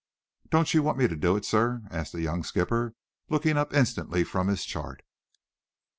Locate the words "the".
2.11-2.23